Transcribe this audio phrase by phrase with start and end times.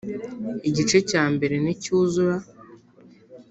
[0.69, 2.35] Igice cya mbere nicyuzura